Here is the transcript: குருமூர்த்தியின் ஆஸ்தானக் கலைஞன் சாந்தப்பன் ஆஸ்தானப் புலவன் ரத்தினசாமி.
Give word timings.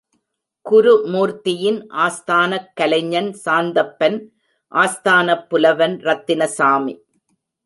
குருமூர்த்தியின் 0.69 1.77
ஆஸ்தானக் 1.97 2.71
கலைஞன் 2.73 3.37
சாந்தப்பன் 3.45 4.17
ஆஸ்தானப் 4.71 5.47
புலவன் 5.49 5.95
ரத்தினசாமி. 5.97 6.95